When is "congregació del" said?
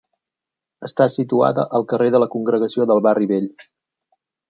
2.39-3.07